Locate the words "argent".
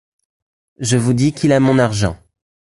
1.77-2.17